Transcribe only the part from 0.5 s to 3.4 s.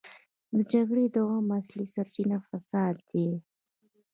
د جګړې د دوام اصلي سرچينه فساد دی.